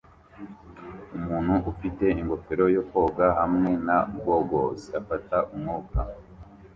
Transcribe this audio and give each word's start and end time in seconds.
Umuntu 1.17 1.55
ufite 1.73 2.05
ingofero 2.21 2.65
yo 2.75 2.83
koga 2.89 3.27
hamwe 3.39 3.69
na 3.87 3.97
gogles 4.23 4.81
afata 4.99 5.37
umwuka 5.53 5.99